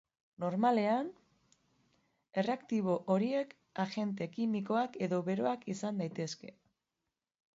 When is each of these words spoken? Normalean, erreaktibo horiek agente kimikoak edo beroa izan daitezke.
Normalean, 0.43 1.09
erreaktibo 2.41 2.95
horiek 3.15 3.53
agente 3.83 4.27
kimikoak 4.37 4.99
edo 5.09 5.21
beroa 5.29 5.55
izan 5.75 6.03
daitezke. 6.05 6.53